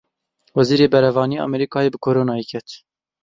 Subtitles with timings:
[0.57, 2.67] Wezîrê Berevaniya Amerîkayê bi Koronayê ket.